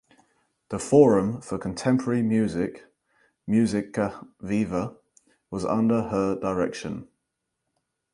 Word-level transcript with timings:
The 0.69 0.79
forum 0.79 1.41
for 1.41 1.59
contemporary 1.59 2.23
music 2.23 2.85
"(Musica 3.45 4.27
Viva)" 4.39 4.97
was 5.51 5.63
under 5.63 6.01
her 6.09 6.35
direction. 6.39 7.07